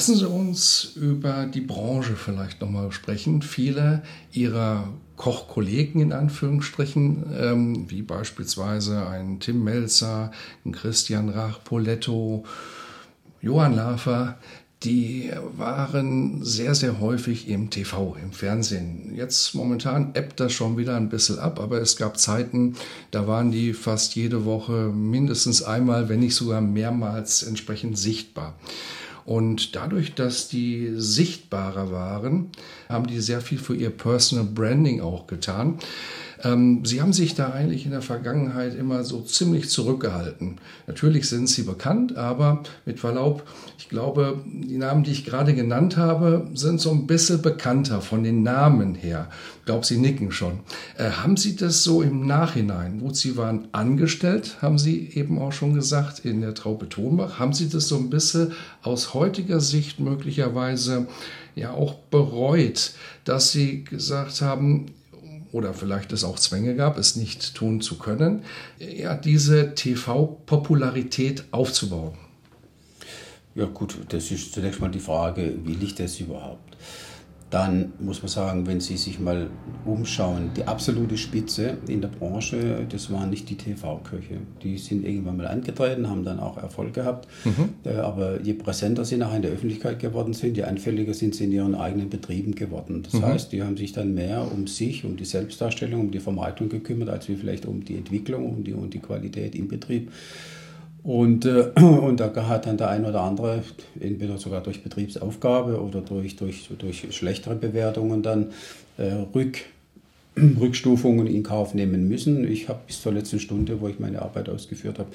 [0.00, 3.42] Lassen Sie uns über die Branche vielleicht nochmal sprechen.
[3.42, 10.32] Viele Ihrer Kochkollegen in Anführungsstrichen, ähm, wie beispielsweise ein Tim Melzer,
[10.64, 12.44] ein Christian Rach-Poletto,
[13.42, 14.38] Johann Lafer,
[14.84, 19.14] die waren sehr, sehr häufig im TV, im Fernsehen.
[19.14, 22.74] Jetzt momentan ebbt das schon wieder ein bisschen ab, aber es gab Zeiten,
[23.10, 28.54] da waren die fast jede Woche mindestens einmal, wenn nicht sogar mehrmals entsprechend sichtbar.
[29.24, 32.50] Und dadurch, dass die sichtbarer waren,
[32.88, 35.78] haben die sehr viel für ihr Personal Branding auch getan.
[36.42, 40.58] Ähm, sie haben sich da eigentlich in der Vergangenheit immer so ziemlich zurückgehalten.
[40.86, 43.42] Natürlich sind sie bekannt, aber mit Verlaub,
[43.78, 48.22] ich glaube, die Namen, die ich gerade genannt habe, sind so ein bisschen bekannter von
[48.22, 49.28] den Namen her.
[49.60, 50.60] Ich glaube, Sie nicken schon.
[50.96, 53.00] Äh, haben Sie das so im Nachhinein?
[53.00, 57.38] Gut, Sie waren angestellt, haben Sie eben auch schon gesagt, in der Traube Tonbach.
[57.38, 58.52] Haben Sie das so ein bisschen
[58.82, 61.06] aus heutiger Sicht möglicherweise
[61.54, 62.92] ja auch bereut,
[63.24, 64.86] dass Sie gesagt haben,
[65.52, 68.42] oder vielleicht es auch Zwänge gab, es nicht tun zu können,
[68.78, 72.14] ja, diese TV-Popularität aufzubauen?
[73.54, 76.76] Ja gut, das ist zunächst mal die Frage, will ich das überhaupt?
[77.50, 79.48] Dann muss man sagen, wenn Sie sich mal
[79.84, 84.36] umschauen, die absolute Spitze in der Branche, das waren nicht die TV-Köche.
[84.62, 87.26] Die sind irgendwann mal angetreten, haben dann auch Erfolg gehabt.
[87.44, 87.70] Mhm.
[87.84, 91.44] Äh, aber je präsenter sie nachher in der Öffentlichkeit geworden sind, je anfälliger sind sie
[91.44, 93.02] in ihren eigenen Betrieben geworden.
[93.02, 93.26] Das mhm.
[93.26, 97.08] heißt, die haben sich dann mehr um sich, um die Selbstdarstellung, um die Vermarktung gekümmert,
[97.08, 100.12] als wie vielleicht um die Entwicklung, um die, um die Qualität im Betrieb.
[101.02, 103.62] Und, äh, und da hat dann der ein oder andere,
[103.98, 108.48] entweder sogar durch Betriebsaufgabe oder durch, durch, durch schlechtere Bewertungen, dann
[108.98, 109.58] äh, Rück,
[110.60, 112.50] Rückstufungen in Kauf nehmen müssen.
[112.50, 115.10] Ich habe bis zur letzten Stunde, wo ich meine Arbeit ausgeführt habe,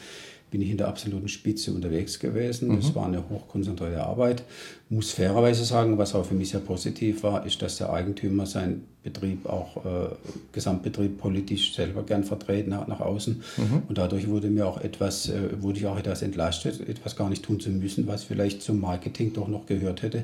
[0.51, 2.69] bin ich in der absoluten Spitze unterwegs gewesen.
[2.69, 2.75] Mhm.
[2.77, 4.43] Das war eine hochkonzentrierte Arbeit.
[4.89, 8.83] Muss fairerweise sagen, was auch für mich sehr positiv war, ist, dass der Eigentümer seinen
[9.03, 10.09] Betrieb auch, äh,
[10.51, 13.43] Gesamtbetrieb politisch selber gern vertreten hat nach außen.
[13.57, 13.83] Mhm.
[13.87, 17.43] Und dadurch wurde mir auch etwas, äh, wurde ich auch etwas entlastet, etwas gar nicht
[17.43, 20.23] tun zu müssen, was vielleicht zum Marketing doch noch gehört hätte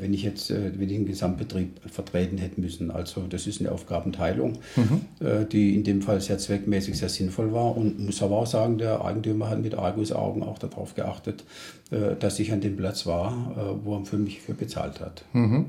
[0.00, 2.90] wenn ich jetzt äh, wenn ich den Gesamtbetrieb vertreten hätte müssen.
[2.90, 5.26] Also das ist eine Aufgabenteilung, mhm.
[5.26, 8.78] Äh, die in dem Fall sehr zweckmäßig, sehr sinnvoll war und muss aber auch sagen,
[8.78, 11.44] der Eigentümer hat mit Argusaugen auch darauf geachtet,
[12.20, 15.24] dass ich an dem Platz war, wo er für mich für bezahlt hat.
[15.32, 15.66] Mhm.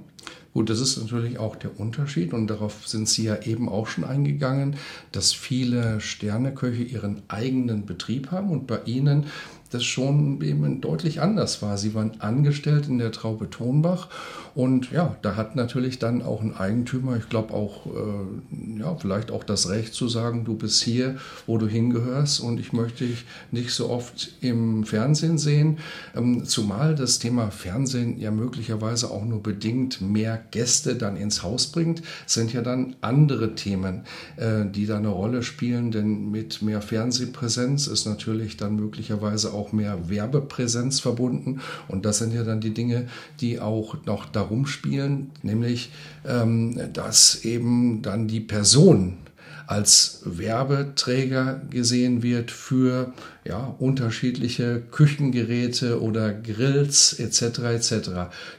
[0.53, 4.03] Gut, das ist natürlich auch der Unterschied und darauf sind Sie ja eben auch schon
[4.03, 4.77] eingegangen,
[5.11, 9.27] dass viele Sterneköche ihren eigenen Betrieb haben und bei Ihnen
[9.69, 11.77] das schon eben deutlich anders war.
[11.77, 14.07] Sie waren angestellt in der Traube Tonbach
[14.55, 19.31] und ja, da hat natürlich dann auch ein Eigentümer, ich glaube auch, äh, ja, vielleicht
[19.31, 23.25] auch das Recht zu sagen, du bist hier, wo du hingehörst und ich möchte dich
[23.51, 25.77] nicht so oft im Fernsehen sehen.
[26.15, 31.67] Ähm, zumal das Thema Fernsehen ja möglicherweise auch nur bedingt mehr Gäste dann ins Haus
[31.67, 34.03] bringt, sind ja dann andere Themen,
[34.37, 39.58] äh, die da eine Rolle spielen, denn mit mehr Fernsehpräsenz ist natürlich dann möglicherweise auch
[39.71, 41.61] mehr Werbepräsenz verbunden.
[41.87, 43.07] Und das sind ja dann die Dinge,
[43.39, 45.91] die auch noch da rumspielen, nämlich
[46.25, 49.17] ähm, dass eben dann die Person
[49.69, 53.13] als Werbeträger gesehen wird für
[53.45, 57.59] ja, unterschiedliche Küchengeräte oder Grills etc.
[57.59, 58.09] etc.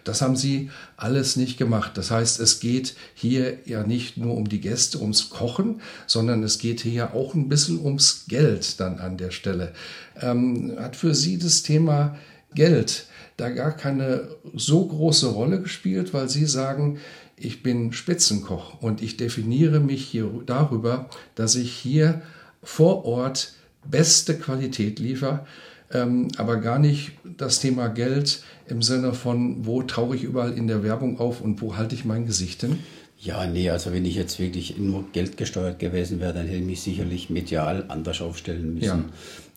[0.05, 1.99] Das haben sie alles nicht gemacht.
[1.99, 6.61] Das heißt, es geht hier ja nicht nur um die Gäste, ums Kochen, sondern es
[6.61, 9.73] geht hier ja auch ein bisschen ums Geld dann an der Stelle.
[10.21, 12.17] Ähm, hat für Sie das Thema
[12.55, 17.01] Geld da gar keine so große Rolle gespielt, weil Sie sagen,
[17.41, 22.23] ich bin Spitzenkoch und ich definiere mich hier darüber, dass ich hier
[22.63, 23.55] vor Ort
[23.89, 25.47] beste Qualität liefere,
[25.93, 30.69] ähm, aber gar nicht das Thema Geld im Sinne von, wo tauche ich überall in
[30.69, 32.79] der Werbung auf und wo halte ich mein Gesicht hin?
[33.19, 36.81] Ja, nee, also wenn ich jetzt wirklich nur geldgesteuert gewesen wäre, dann hätte ich mich
[36.81, 39.05] sicherlich medial anders aufstellen müssen.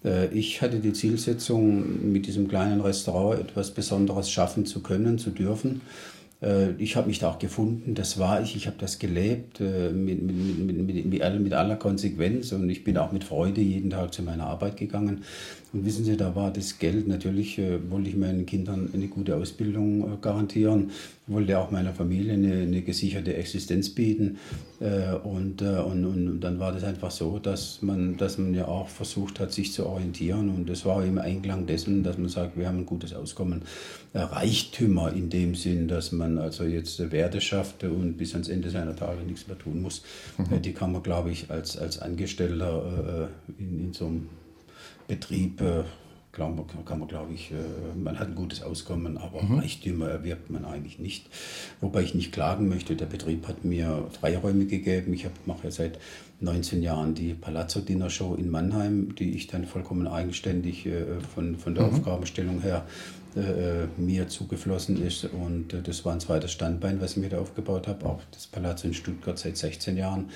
[0.03, 0.09] Ja.
[0.09, 5.29] Äh, ich hatte die Zielsetzung, mit diesem kleinen Restaurant etwas Besonderes schaffen zu können, zu
[5.29, 5.81] dürfen.
[6.43, 9.91] Äh, ich habe mich da auch gefunden, das war ich, ich habe das gelebt äh,
[9.91, 14.13] mit, mit, mit, mit, mit aller Konsequenz und ich bin auch mit Freude jeden Tag
[14.13, 15.23] zu meiner Arbeit gegangen.
[15.73, 19.35] Und wissen Sie, da war das Geld, natürlich äh, wollte ich meinen Kindern eine gute
[19.35, 20.91] Ausbildung äh, garantieren,
[21.25, 24.37] wollte auch meiner Familie eine, eine gesicherte Existenz bieten.
[24.79, 28.67] Äh, und, äh, und, und dann war das einfach so, dass man, dass man ja
[28.67, 30.49] auch versucht hat, sich zu orientieren.
[30.49, 33.63] Und das war im Einklang dessen, dass man sagt, wir haben ein gutes Auskommen.
[34.13, 38.69] Äh, Reichtümer in dem Sinn, dass man also jetzt Werte schafft und bis ans Ende
[38.69, 40.03] seiner Tage nichts mehr tun muss.
[40.37, 40.61] Mhm.
[40.61, 44.27] Die kann man, glaube ich, als, als Angestellter in, in so einem
[45.07, 45.83] Betrieb, äh,
[46.33, 47.55] kann man, glaube ich, äh,
[47.95, 49.59] man hat ein gutes Auskommen, aber mhm.
[49.59, 51.27] Reichtümer erwirbt man eigentlich nicht.
[51.79, 55.13] Wobei ich nicht klagen möchte, der Betrieb hat mir Freiräume gegeben.
[55.13, 55.99] Ich mache ja seit
[56.39, 61.55] 19 Jahren die Palazzo Dinner Show in Mannheim, die ich dann vollkommen eigenständig äh, von,
[61.57, 61.93] von der mhm.
[61.93, 62.83] Aufgabenstellung her
[63.35, 65.25] äh, mir zugeflossen ist.
[65.25, 68.05] Und äh, das war ein zweites Standbein, was ich mir da aufgebaut habe.
[68.07, 70.31] Auch das Palazzo in Stuttgart seit 16 Jahren.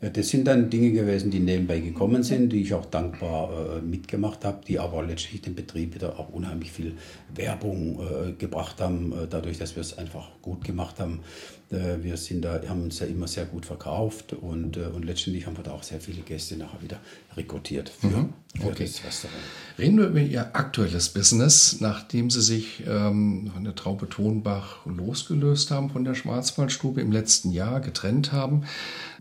[0.00, 4.44] Das sind dann Dinge gewesen, die nebenbei gekommen sind, die ich auch dankbar äh, mitgemacht
[4.44, 6.94] habe, die aber letztlich dem Betrieb wieder auch unheimlich viel
[7.34, 11.20] Werbung äh, gebracht haben, äh, dadurch, dass wir es einfach gut gemacht haben.
[11.70, 15.46] Äh, wir sind da, haben uns ja immer sehr gut verkauft und, äh, und letztendlich
[15.46, 16.98] haben wir da auch sehr viele Gäste nachher wieder
[17.36, 18.32] rekrutiert für, mhm.
[18.58, 18.84] für okay.
[18.84, 19.42] das Restaurant.
[19.78, 25.70] Reden wir über Ihr aktuelles Business, nachdem Sie sich ähm, von der Traube Tonbach losgelöst
[25.70, 28.64] haben von der Schwarzwaldstube im letzten Jahr, getrennt haben.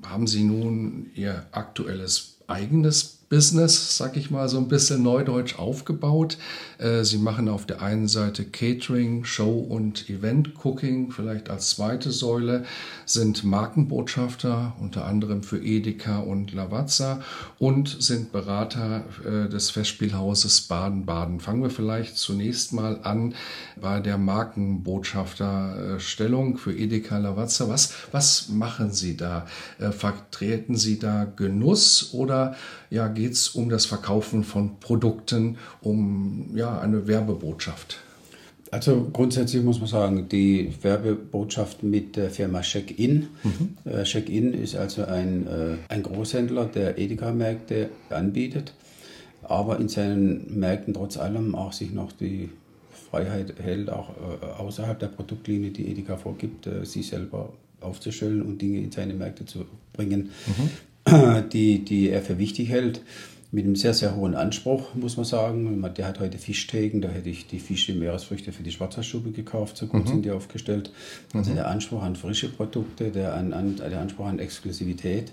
[0.05, 6.37] Haben Sie nun Ihr aktuelles eigenes Business, sag ich mal, so ein bisschen neudeutsch aufgebaut.
[6.77, 12.11] Äh, sie machen auf der einen Seite Catering, Show und Event Cooking, vielleicht als zweite
[12.11, 12.63] Säule,
[13.05, 17.19] sind Markenbotschafter, unter anderem für Edeka und Lavazza
[17.59, 21.41] und sind Berater äh, des Festspielhauses Baden-Baden.
[21.41, 23.35] Fangen wir vielleicht zunächst mal an
[23.75, 27.67] bei der Markenbotschafterstellung für Edeka Lavazza.
[27.67, 29.45] Was, was machen Sie da?
[29.79, 32.55] Äh, vertreten Sie da Genuss oder
[32.89, 37.97] ja, geht es um das Verkaufen von Produkten, um ja, eine Werbebotschaft.
[38.69, 43.27] Also grundsätzlich muss man sagen, die Werbebotschaft mit der Firma Check-In.
[43.43, 43.77] Mhm.
[43.91, 48.73] Äh, Check-In ist also ein, äh, ein Großhändler, der Edeka-Märkte anbietet,
[49.41, 52.49] aber in seinen Märkten trotz allem auch sich noch die
[53.09, 58.79] Freiheit hält, auch äh, außerhalb der Produktlinie, die Edeka vorgibt, sich selber aufzustellen und Dinge
[58.79, 60.29] in seine Märkte zu bringen.
[60.45, 60.69] Mhm.
[61.53, 63.01] die, die er für wichtig hält.
[63.49, 65.81] Mit einem sehr, sehr hohen Anspruch, muss man sagen.
[65.95, 69.87] Der hat heute Fischtheken, da hätte ich die Fische, Meeresfrüchte für die Schwarzwaldstube gekauft, so
[69.87, 70.07] gut mhm.
[70.07, 70.91] sind die aufgestellt.
[71.33, 71.55] Also mhm.
[71.55, 75.31] der Anspruch an frische Produkte, der, an, an, der Anspruch an Exklusivität,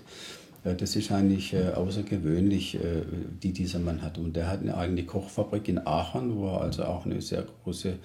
[0.63, 3.03] äh, das ist eigentlich äh, außergewöhnlich, äh,
[3.43, 4.17] die dieser Mann hat.
[4.17, 7.95] Und der hat eine eigene Kochfabrik in Aachen, wo er also auch eine sehr große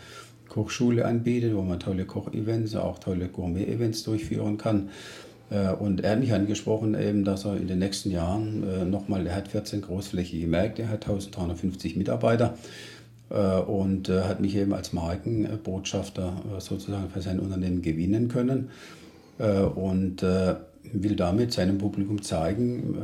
[0.49, 4.91] Kochschule anbietet, wo man tolle Kochevents, auch tolle Gourmet-Events durchführen kann.
[5.51, 9.27] Äh, und er hat mich angesprochen, eben, dass er in den nächsten Jahren äh, nochmal,
[9.27, 12.57] er hat 14 großflächige Märkte, er hat 1350 Mitarbeiter
[13.31, 18.71] äh, und hat mich eben als Markenbotschafter sozusagen für sein Unternehmen gewinnen können
[19.75, 22.99] und will damit seinem Publikum zeigen,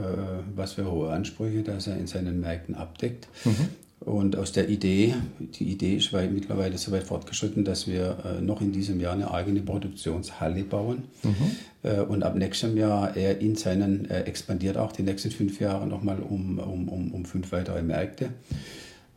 [0.55, 3.27] was für hohe Ansprüche dass er in seinen Märkten abdeckt.
[3.47, 3.69] Mhm.
[4.01, 8.41] Und aus der Idee, die Idee ist weit, mittlerweile so weit fortgeschritten, dass wir äh,
[8.43, 11.05] noch in diesem Jahr eine eigene Produktionshalle bauen.
[11.23, 11.35] Mhm.
[11.83, 15.87] Äh, und ab nächstem Jahr, er in seinen, er expandiert auch die nächsten fünf Jahre
[15.87, 18.31] nochmal um, um, um, um fünf weitere Märkte.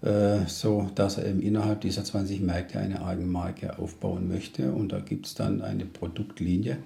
[0.02, 4.72] Äh, so dass er eben innerhalb dieser 20 Märkte eine Eigenmarke aufbauen möchte.
[4.72, 6.78] Und da gibt es dann eine Produktlinie,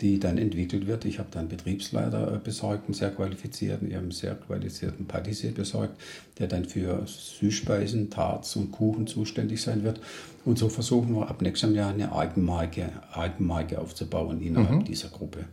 [0.00, 1.04] die dann entwickelt wird.
[1.04, 5.52] Ich habe dann Betriebsleiter äh, besorgt, einen sehr qualifizierten, ich habe einen sehr qualifizierten Patissier
[5.52, 6.00] besorgt,
[6.38, 10.00] der dann für Süßspeisen, Tarts und Kuchen zuständig sein wird.
[10.44, 14.84] Und so versuchen wir ab nächstem Jahr eine Eigenmarke, Eigenmarke aufzubauen innerhalb mhm.
[14.84, 15.46] dieser Gruppe.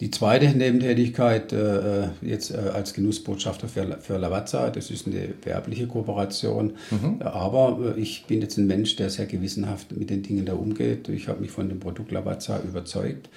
[0.00, 5.32] Die zweite Nebentätigkeit äh, äh, jetzt äh, als Genussbotschafter für, für Lavazza, das ist eine
[5.42, 6.74] werbliche Kooperation.
[6.90, 7.22] Mhm.
[7.22, 11.08] Aber äh, ich bin jetzt ein Mensch, der sehr gewissenhaft mit den Dingen da umgeht.
[11.08, 13.30] Ich habe mich von dem Produkt Lavazza überzeugt.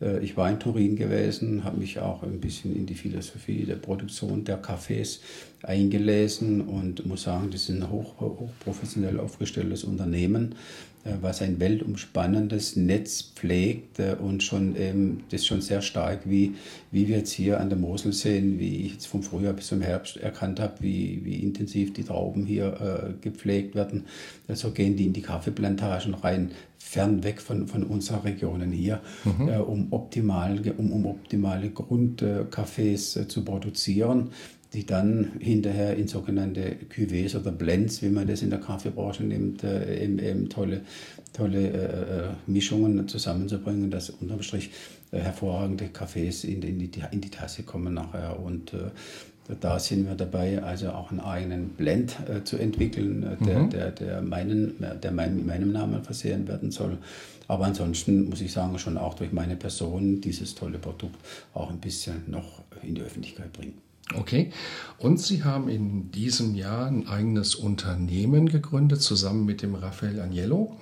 [0.00, 3.76] Äh, ich war in Turin gewesen, habe mich auch ein bisschen in die Philosophie der
[3.76, 5.20] Produktion der Cafés
[5.62, 10.54] eingelesen und muss sagen, das ist ein hoch, hochprofessionell aufgestelltes Unternehmen.
[11.02, 16.56] Äh, was ein weltumspannendes Netz pflegt äh, und schon ähm, das schon sehr stark, wie,
[16.90, 19.80] wie wir jetzt hier an der Mosel sehen, wie ich jetzt vom Frühjahr bis zum
[19.80, 24.04] Herbst erkannt habe, wie, wie intensiv die Trauben hier äh, gepflegt werden.
[24.46, 29.00] So also gehen die in die Kaffeeplantagen rein, fern weg von, von unseren Regionen hier,
[29.24, 29.48] mhm.
[29.48, 34.32] äh, um, optimal, um, um optimale Grundcafés äh, zu produzieren
[34.72, 39.64] die dann hinterher in sogenannte Cuvées oder Blends, wie man das in der Kaffeebranche nimmt,
[39.64, 40.82] äh, eben, eben, tolle,
[41.32, 44.70] tolle äh, äh Mischungen zusammenzubringen, dass unterm Strich
[45.10, 48.38] äh, hervorragende Kaffees in, in, die, in die Tasse kommen nachher.
[48.38, 48.90] Und äh,
[49.60, 53.70] da sind wir dabei, also auch einen eigenen Blend äh, zu entwickeln, der, mhm.
[53.70, 56.98] der, der, meinen, der mein, meinem Namen versehen werden soll.
[57.48, 61.16] Aber ansonsten muss ich sagen, schon auch durch meine Person dieses tolle Produkt
[61.52, 63.89] auch ein bisschen noch in die Öffentlichkeit bringen.
[64.14, 64.50] Okay.
[64.98, 70.76] Und Sie haben in diesem Jahr ein eigenes Unternehmen gegründet, zusammen mit dem Raphael Agnello,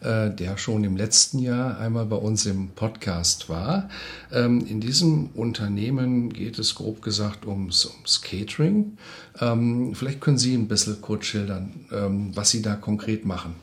[0.00, 3.88] äh, der schon im letzten Jahr einmal bei uns im Podcast war.
[4.30, 8.98] Ähm, in diesem Unternehmen geht es grob gesagt ums, ums Catering.
[9.40, 13.54] Ähm, vielleicht können Sie ein bisschen kurz schildern, ähm, was Sie da konkret machen.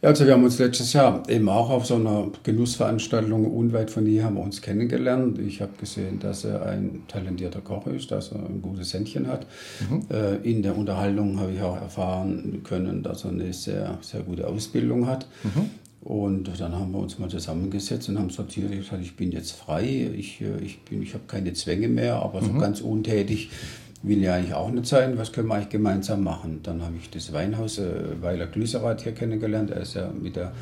[0.00, 4.06] Ja, also wir haben uns letztes Jahr eben auch auf so einer Genussveranstaltung unweit von
[4.06, 5.40] hier haben wir uns kennengelernt.
[5.40, 9.46] Ich habe gesehen, dass er ein talentierter Koch ist, dass er ein gutes Händchen hat.
[9.90, 10.06] Mhm.
[10.08, 14.46] Äh, in der Unterhaltung habe ich auch erfahren können, dass er eine sehr, sehr gute
[14.46, 15.26] Ausbildung hat.
[15.42, 15.70] Mhm.
[16.00, 18.70] Und dann haben wir uns mal zusammengesetzt und haben sortiert.
[18.70, 22.40] Ich gesagt, ich bin jetzt frei, ich, äh, ich, ich habe keine Zwänge mehr, aber
[22.40, 22.60] so mhm.
[22.60, 23.50] ganz untätig
[24.02, 26.60] will ja eigentlich auch nicht sein, was können wir eigentlich gemeinsam machen?
[26.62, 30.52] Dann habe ich das Weinhaus äh, Weiler Glüsserath hier kennengelernt, er ist ja mit der,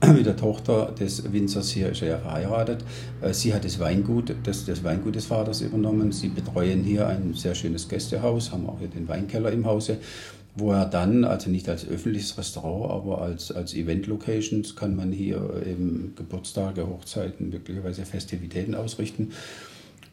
[0.14, 2.84] mit der Tochter des Winzers hier ist er ja verheiratet.
[3.20, 6.12] Äh, sie hat das Weingut, das, das Weingut des Vaters übernommen.
[6.12, 9.98] Sie betreuen hier ein sehr schönes Gästehaus, haben auch hier den Weinkeller im Hause
[10.58, 15.62] wo er dann, also nicht als öffentliches Restaurant, aber als, als Event-Locations kann man hier
[15.64, 19.32] eben Geburtstage, Hochzeiten, möglicherweise Festivitäten ausrichten.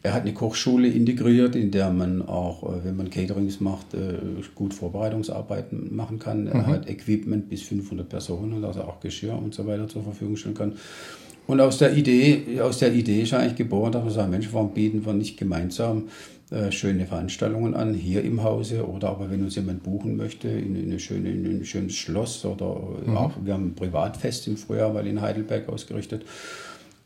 [0.06, 4.18] Er hat eine Kochschule integriert, in der man auch, äh, wenn man Caterings macht, äh,
[4.54, 6.46] gut Vorbereitungsarbeiten machen kann.
[6.46, 6.66] Er mhm.
[6.68, 10.74] hat Equipment bis 500 Personen, also auch Geschirr und so weiter zur Verfügung stellen kann.
[11.48, 14.74] Und aus der Idee, aus der Idee ist eigentlich geboren, dass wir sagen, Mensch, warum
[14.74, 16.04] bieten wir nicht gemeinsam
[16.52, 20.76] äh, schöne Veranstaltungen an, hier im Hause oder aber wenn uns jemand buchen möchte, in,
[20.76, 23.16] eine schöne, in ein schönes Schloss oder mhm.
[23.16, 26.24] auch, wir haben ein Privatfest im Frühjahr, weil in Heidelberg ausgerichtet.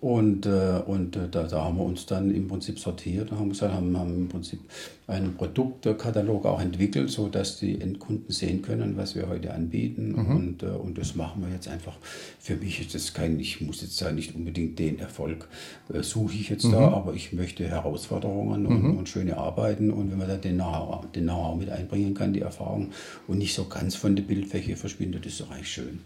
[0.00, 3.50] Und, äh, und äh, da, da haben wir uns dann im Prinzip sortiert und haben
[3.50, 4.60] gesagt, haben, haben im Prinzip
[5.06, 10.12] einen Produktkatalog auch entwickelt, sodass die Endkunden sehen können, was wir heute anbieten.
[10.12, 10.36] Mhm.
[10.36, 11.98] Und, äh, und das machen wir jetzt einfach.
[12.38, 15.46] Für mich ist das kein, ich muss jetzt da nicht unbedingt den Erfolg
[15.92, 16.72] äh, suche ich jetzt mhm.
[16.72, 18.96] da, aber ich möchte Herausforderungen und, mhm.
[18.96, 19.90] und schöne Arbeiten.
[19.90, 22.88] Und wenn man da den Know-how Know mit einbringen kann, die Erfahrung,
[23.28, 26.00] und nicht so ganz von der Bildfläche verschwindet, ist doch eigentlich schön.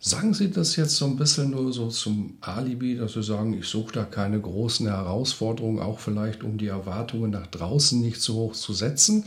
[0.00, 3.66] Sagen Sie das jetzt so ein bisschen nur so zum Alibi, dass Sie sagen, ich
[3.66, 8.52] suche da keine großen Herausforderungen, auch vielleicht um die Erwartungen nach draußen nicht zu hoch
[8.52, 9.24] zu setzen?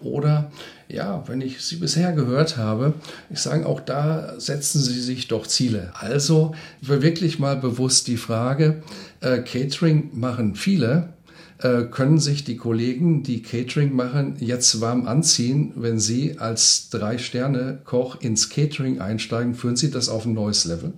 [0.00, 0.50] Oder
[0.88, 2.94] ja, wenn ich Sie bisher gehört habe,
[3.28, 5.92] ich sage, auch da setzen Sie sich doch Ziele.
[5.94, 8.82] Also wirklich mal bewusst die Frage,
[9.20, 11.10] äh, Catering machen viele,
[11.58, 18.20] äh, können sich die Kollegen, die Catering machen, jetzt warm anziehen, wenn Sie als Drei-Sterne-Koch
[18.20, 19.54] ins Catering einsteigen?
[19.54, 20.92] Führen Sie das auf ein neues Level?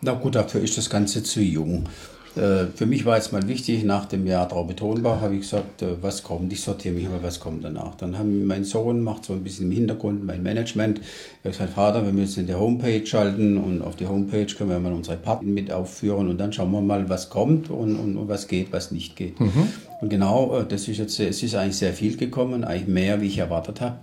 [0.00, 1.88] Na gut, dafür ist das Ganze zu jung.
[2.36, 5.82] Äh, für mich war jetzt mal wichtig, nach dem Jahr Traube Tonbach habe ich gesagt,
[5.82, 7.96] äh, was kommt, ich sortiere mich mal, was kommt danach.
[7.96, 11.00] Dann haben mein Sohn macht so ein bisschen im Hintergrund mein Management.
[11.42, 14.70] Er hat gesagt, Vater, wir müssen in der Homepage schalten und auf die Homepage können
[14.70, 18.16] wir mal unsere Partner mit aufführen und dann schauen wir mal, was kommt und, und,
[18.16, 19.40] und was geht, was nicht geht.
[19.40, 19.68] Mhm.
[20.00, 23.26] Und genau, äh, das ist jetzt, es ist eigentlich sehr viel gekommen, eigentlich mehr, wie
[23.26, 23.98] ich erwartet habe.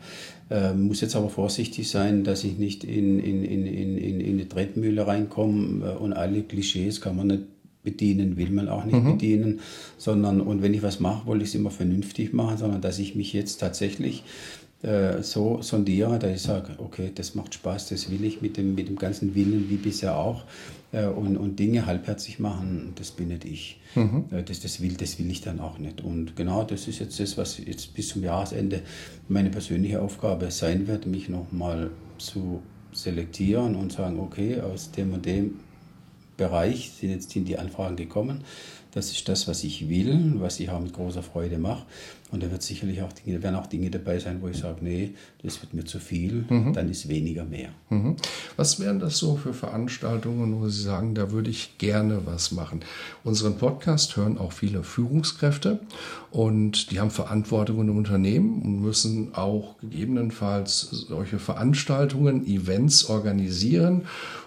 [0.50, 4.48] Äh, muss jetzt aber vorsichtig sein, dass ich nicht in, in, in, in, in eine
[4.48, 7.44] Tretmühle reinkomme und alle Klischees kann man nicht
[7.88, 9.14] bedienen, will man auch nicht mhm.
[9.14, 9.60] bedienen,
[9.98, 13.16] sondern und wenn ich was mache, wollte ich es immer vernünftig machen, sondern dass ich
[13.16, 14.24] mich jetzt tatsächlich
[14.84, 18.76] äh, so sondiere, dass ich sage, okay, das macht Spaß, das will ich mit dem,
[18.76, 20.44] mit dem ganzen Willen, wie bisher auch,
[20.92, 23.80] äh, und, und Dinge halbherzig machen, das bin nicht ich.
[23.96, 24.26] Mhm.
[24.32, 26.02] Äh, das, das, will, das will ich dann auch nicht.
[26.02, 28.82] Und genau das ist jetzt das, was jetzt bis zum Jahresende
[29.30, 35.26] meine persönliche Aufgabe sein wird, mich nochmal zu selektieren und sagen, okay, aus dem und
[35.26, 35.60] dem
[36.38, 38.44] Bereich sind jetzt sind die Anfragen gekommen.
[38.98, 41.86] Das ist das, was ich will, was ich auch mit großer Freude mache.
[42.32, 45.12] Und da wird sicherlich auch Dinge, werden auch Dinge dabei sein, wo ich sage, nee,
[45.44, 46.74] das wird mir zu viel, mhm.
[46.74, 47.70] dann ist weniger mehr.
[47.90, 48.18] Mhm.
[48.58, 52.82] Was wären das so für Veranstaltungen, wo Sie sagen, da würde ich gerne was machen?
[53.24, 55.80] Unseren Podcast hören auch viele Führungskräfte
[56.32, 64.02] und die haben Verantwortung im Unternehmen und müssen auch gegebenenfalls solche Veranstaltungen, Events organisieren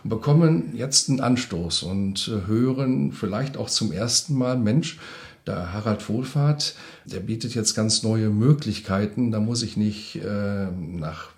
[0.05, 4.99] und bekommen jetzt einen Anstoß und hören vielleicht auch zum ersten Mal, Mensch,
[5.47, 9.31] der Harald Wohlfahrt, der bietet jetzt ganz neue Möglichkeiten.
[9.31, 11.31] Da muss ich nicht äh, nach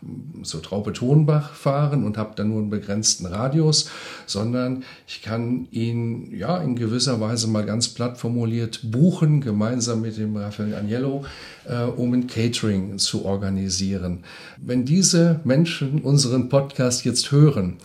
[0.43, 3.89] so Traube Tonbach fahren und habe dann nur einen begrenzten Radius,
[4.27, 10.17] sondern ich kann ihn ja in gewisser Weise mal ganz platt formuliert buchen, gemeinsam mit
[10.17, 11.25] dem Raphael Agnello,
[11.65, 14.25] äh, um ein Catering zu organisieren.
[14.59, 17.77] Wenn diese Menschen unseren Podcast jetzt hören,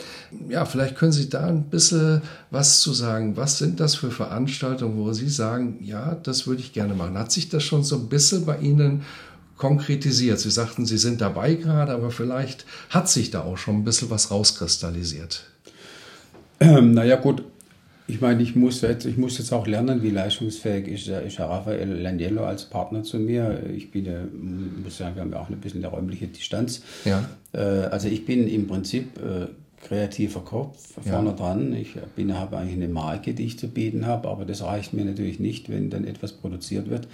[0.50, 3.38] ja, vielleicht können Sie da ein bisschen was zu sagen.
[3.38, 7.18] Was sind das für Veranstaltungen, wo Sie sagen, ja, das würde ich gerne machen?
[7.18, 9.04] Hat sich das schon so ein bisschen bei Ihnen
[9.58, 10.40] konkretisiert?
[10.40, 14.10] Sie sagten, Sie sind dabei gerade, aber vielleicht hat sich da auch schon ein bisschen
[14.10, 15.44] was rauskristallisiert.
[16.60, 17.44] Ähm, naja, gut.
[18.10, 21.92] Ich meine, ich muss, jetzt, ich muss jetzt auch lernen, wie leistungsfähig ist, ist Rafael
[21.92, 23.64] Laniello als Partner zu mir.
[23.76, 24.08] Ich bin,
[24.82, 26.82] muss sagen, wir haben ja auch ein bisschen eine räumliche Distanz.
[27.04, 27.28] Ja.
[27.52, 29.48] Äh, also ich bin im Prinzip äh,
[29.82, 31.36] kreativer Kopf vorne ja.
[31.36, 31.74] dran.
[31.74, 35.06] Ich bin, habe eigentlich eine Marke, die ich zu bieten habe, aber das reicht mir
[35.06, 37.08] natürlich nicht, wenn dann etwas produziert wird.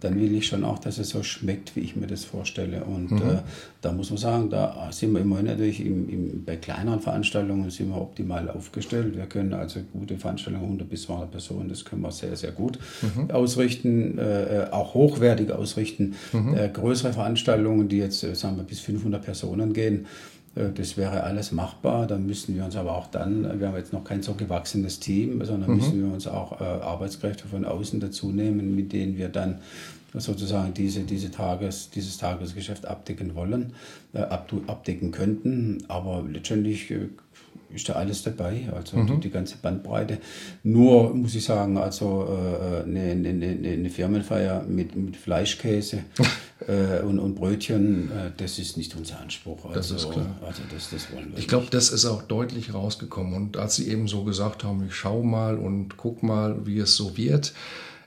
[0.00, 2.84] Dann will ich schon auch, dass es so schmeckt, wie ich mir das vorstelle.
[2.84, 3.18] Und mhm.
[3.18, 3.38] äh,
[3.80, 7.88] da muss man sagen, da sind wir immerhin natürlich im, im, bei kleineren Veranstaltungen sind
[7.88, 9.16] wir optimal aufgestellt.
[9.16, 12.78] Wir können also gute Veranstaltungen, 100 bis 200 Personen, das können wir sehr, sehr gut
[13.02, 13.30] mhm.
[13.30, 16.14] ausrichten, äh, äh, auch hochwertig ausrichten.
[16.32, 16.54] Mhm.
[16.54, 20.06] Äh, größere Veranstaltungen, die jetzt, äh, sagen wir, bis 500 Personen gehen,
[20.74, 22.06] das wäre alles machbar.
[22.06, 25.44] Dann müssen wir uns aber auch dann, wir haben jetzt noch kein so gewachsenes Team,
[25.44, 25.76] sondern mhm.
[25.76, 29.60] müssen wir uns auch äh, Arbeitskräfte von außen dazu nehmen, mit denen wir dann
[30.14, 33.74] sozusagen diese, diese Tages, dieses Tagesgeschäft abdecken wollen,
[34.14, 35.84] äh, abdecken könnten.
[35.88, 37.08] Aber letztendlich äh,
[37.74, 39.20] ist da alles dabei, also mhm.
[39.20, 40.18] die, ganze Bandbreite.
[40.62, 46.04] Nur muss ich sagen, also äh, eine, eine, eine, Firmenfeier mit, mit Fleischkäse
[46.66, 49.64] äh, und, und Brötchen, äh, das ist nicht unser Anspruch.
[49.66, 50.36] Also, das ist klar.
[50.46, 53.34] Also das, das wollen wir ich glaube, das ist auch deutlich rausgekommen.
[53.34, 56.96] Und als Sie eben so gesagt haben, ich schau mal und guck mal, wie es
[56.96, 57.52] so wird,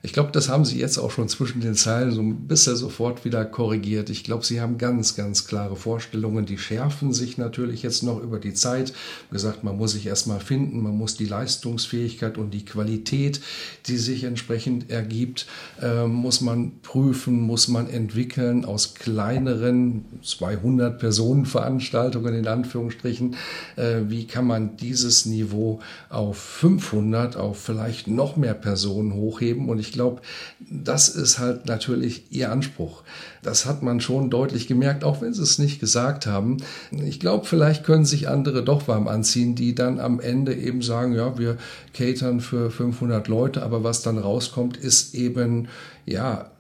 [0.02, 3.26] ich glaube, das haben Sie jetzt auch schon zwischen den Zeilen so ein bisschen sofort
[3.26, 4.10] wieder korrigiert.
[4.10, 6.46] Ich glaube, Sie haben ganz, ganz klare Vorstellungen.
[6.46, 8.94] Die schärfen sich natürlich jetzt noch über die Zeit.
[9.30, 13.42] Gesagt, man muss sich erstmal finden, man muss die Leistungsfähigkeit und die Qualität,
[13.88, 15.48] die sich entsprechend ergibt,
[15.82, 23.36] äh, muss man prüfen, muss man entwickeln aus kleineren 200 Personen Veranstaltungen in Anführungsstrichen.
[23.76, 29.68] Äh, wie kann man dieses Niveau auf 500, auf vielleicht noch mehr Personen hochheben?
[29.68, 30.22] Und ich ich glaube,
[30.70, 33.02] das ist halt natürlich ihr Anspruch.
[33.42, 36.58] Das hat man schon deutlich gemerkt, auch wenn sie es nicht gesagt haben.
[36.92, 41.14] Ich glaube, vielleicht können sich andere doch warm anziehen, die dann am Ende eben sagen,
[41.14, 41.58] ja, wir
[41.94, 45.68] catern für 500 Leute, aber was dann rauskommt, ist eben,
[46.06, 46.52] ja,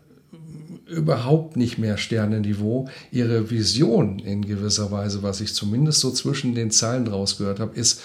[0.87, 2.87] überhaupt nicht mehr Sternenniveau.
[3.11, 8.01] Ihre Vision in gewisser Weise, was ich zumindest so zwischen den Zeilen rausgehört habe, ist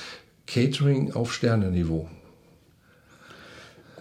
[0.46, 2.10] Catering auf Sternenniveau.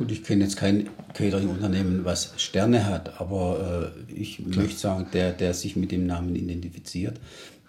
[0.03, 4.65] Gut, ich kenne jetzt kein Catering-Unternehmen, was Sterne hat, aber äh, ich Klar.
[4.65, 7.21] möchte sagen, der, der sich mit dem Namen identifiziert,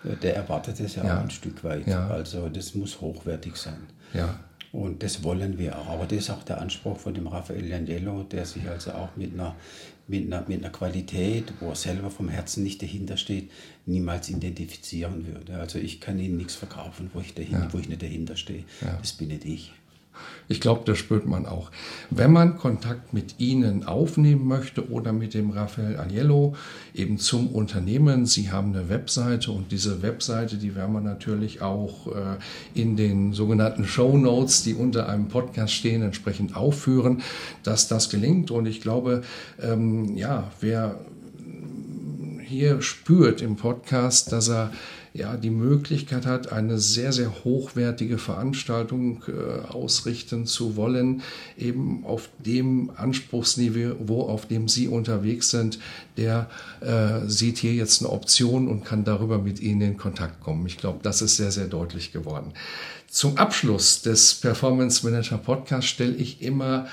[0.03, 1.87] äh, der erwartet es ja, ja, auch ein Stück weit.
[1.87, 2.09] Ja.
[2.09, 3.79] Also das muss hochwertig sein.
[4.15, 4.41] Ja.
[4.73, 5.87] Und das wollen wir auch.
[5.91, 9.33] Aber das ist auch der Anspruch von dem Raphael Landello, der sich also auch mit
[9.35, 9.55] einer,
[10.09, 13.53] mit, einer, mit einer Qualität, wo er selber vom Herzen nicht dahinter steht,
[13.87, 15.61] niemals identifizieren würde.
[15.61, 17.69] Also ich kann Ihnen nichts verkaufen, wo ich, dahin, ja.
[17.73, 18.65] wo ich nicht dahinter stehe.
[19.01, 19.73] Das bin nicht ich.
[20.49, 21.71] Ich glaube, das spürt man auch.
[22.11, 26.55] Wenn man Kontakt mit Ihnen aufnehmen möchte oder mit dem Raphael Agnello
[26.95, 32.09] eben zum Unternehmen, Sie haben eine Webseite und diese Webseite, die werden wir natürlich auch
[32.09, 32.37] äh,
[32.75, 37.23] in den sogenannten Show Notes, die unter einem Podcast stehen, entsprechend aufführen,
[37.63, 38.51] dass das gelingt.
[38.51, 39.23] Und ich glaube,
[39.63, 40.99] ähm, ja, wer
[42.45, 44.71] hier spürt im Podcast, dass er
[45.17, 51.23] ja, die Möglichkeit hat, eine sehr, sehr hochwertige Veranstaltung äh, ausrichten zu wollen,
[51.57, 55.79] eben auf dem Anspruchsniveau, auf dem Sie unterwegs sind,
[56.17, 56.51] der
[56.81, 60.67] äh, sieht hier jetzt eine Option und kann darüber mit Ihnen in Kontakt kommen.
[60.67, 62.53] Ich glaube, das ist sehr, sehr deutlich geworden.
[63.09, 66.89] Zum Abschluss des Performance Manager Podcasts stelle ich immer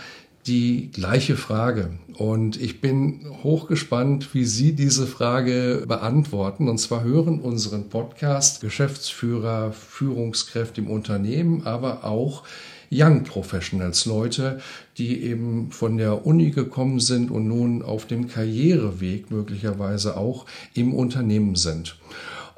[0.48, 1.92] die gleiche Frage.
[2.14, 6.68] Und ich bin hochgespannt, wie Sie diese Frage beantworten.
[6.68, 12.44] Und zwar hören unseren Podcast Geschäftsführer, Führungskräfte im Unternehmen, aber auch
[12.92, 14.60] Young Professionals, Leute,
[14.98, 20.94] die eben von der Uni gekommen sind und nun auf dem Karriereweg möglicherweise auch im
[20.94, 21.96] Unternehmen sind.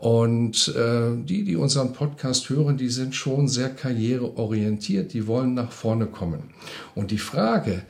[0.03, 5.71] Und äh, die, die unseren Podcast hören, die sind schon sehr karriereorientiert, die wollen nach
[5.71, 6.43] vorne kommen.
[6.93, 7.83] Und die Frage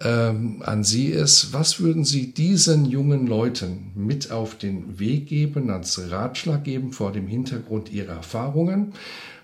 [0.00, 5.70] ähm, an Sie ist, was würden Sie diesen jungen Leuten mit auf den Weg geben,
[5.70, 8.92] als Ratschlag geben vor dem Hintergrund ihrer Erfahrungen?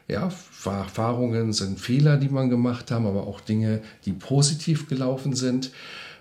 [0.07, 0.31] Ja,
[0.65, 5.73] Erfahrungen sind Fehler, die man gemacht haben, aber auch Dinge, die positiv gelaufen sind.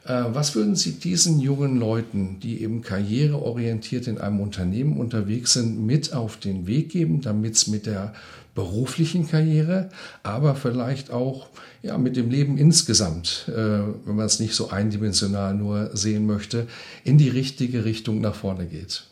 [0.06, 5.86] Äh, was würden Sie diesen jungen Leuten, die eben karriereorientiert in einem Unternehmen unterwegs sind,
[5.86, 8.14] mit auf den Weg geben, damit es mit der
[8.56, 9.90] beruflichen Karriere,
[10.24, 11.48] aber vielleicht auch
[11.84, 16.68] ja, mit dem Leben insgesamt, äh, wenn man es nicht so eindimensional nur sehen möchte,
[17.04, 19.06] in die richtige Richtung nach vorne geht?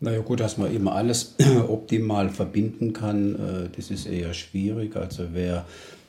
[0.00, 1.34] Naja gut, dass man immer alles
[1.68, 4.94] optimal verbinden kann, äh, das ist eher schwierig.
[4.94, 5.64] Also wer,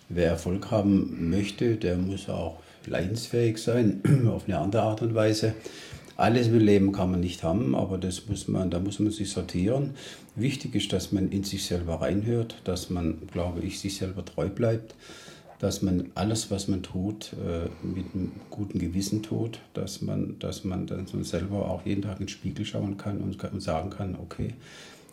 [0.09, 5.53] wer Erfolg haben möchte, der muss auch leidensfähig sein, auf eine andere Art und Weise.
[6.17, 9.29] Alles im Leben kann man nicht haben, aber das muss man, da muss man sich
[9.29, 9.91] sortieren.
[10.35, 14.49] Wichtig ist, dass man in sich selber reinhört, dass man, glaube ich, sich selber treu
[14.49, 14.95] bleibt,
[15.59, 20.65] dass man alles, was man tut, äh, mit einem guten Gewissen tut, dass man, dass
[20.65, 23.89] man dann so selber auch jeden Tag in den Spiegel schauen kann und, und sagen
[23.89, 24.55] kann, okay,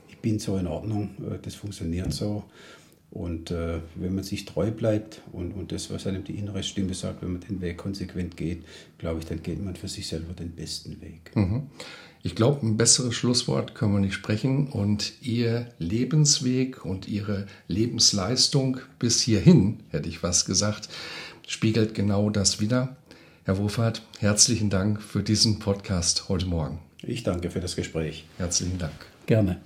[0.09, 2.43] ich bin so in Ordnung, äh, das funktioniert so.
[3.11, 6.93] Und äh, wenn man sich treu bleibt und, und das, was einem die innere Stimme
[6.93, 8.65] sagt, wenn man den Weg konsequent geht,
[8.99, 11.35] glaube ich, dann geht man für sich selber den besten Weg.
[11.35, 11.69] Mhm.
[12.23, 14.67] Ich glaube, ein besseres Schlusswort können wir nicht sprechen.
[14.67, 20.89] Und Ihr Lebensweg und Ihre Lebensleistung bis hierhin, hätte ich was gesagt,
[21.47, 22.97] spiegelt genau das wieder.
[23.45, 26.81] Herr Wofert, herzlichen Dank für diesen Podcast heute Morgen.
[27.03, 28.25] Ich danke für das Gespräch.
[28.39, 29.07] Herzlichen Dank.
[29.27, 29.61] Gerne.